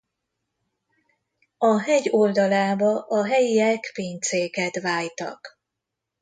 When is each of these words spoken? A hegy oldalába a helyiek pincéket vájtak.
A 1.57 1.79
hegy 1.81 2.07
oldalába 2.11 2.99
a 2.99 3.25
helyiek 3.25 3.91
pincéket 3.93 4.81
vájtak. 4.81 5.59